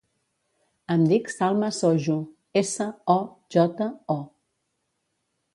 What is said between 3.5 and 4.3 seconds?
jota, o.